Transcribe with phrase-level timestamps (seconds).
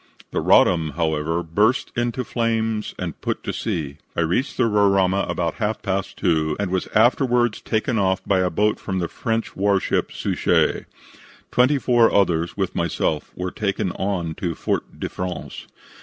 [0.31, 3.97] "The Roddam, however, burst into flames and put to sea.
[4.15, 8.39] I reached the Roraima at about half past 2, and was afterwards taken off by
[8.39, 10.85] a boat from the French warship Suchet.
[11.51, 15.67] Twenty four others with myself were taken on to Fort de France.